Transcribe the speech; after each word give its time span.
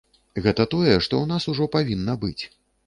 Гэта 0.45 0.65
тое, 0.73 0.95
што 1.05 1.13
ў 1.19 1.31
нас 1.33 1.49
ужо 1.55 1.71
павінна 1.77 2.19
быць. 2.27 2.43